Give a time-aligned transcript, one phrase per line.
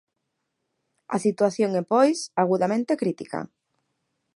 [1.15, 3.39] A situación é, pois, agudamente crítica.